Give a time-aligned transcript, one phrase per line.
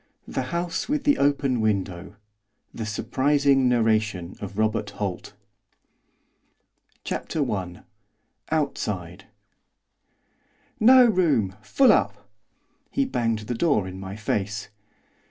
[0.27, 2.15] The House with the Open Window
[2.73, 5.35] The Surprising Narration of Robert Holt
[7.03, 7.83] CHAPTER I.
[8.51, 9.25] OUTSIDE
[10.79, 11.55] 'No room!
[11.61, 12.27] Full up!'
[12.89, 14.69] He banged the door in my face.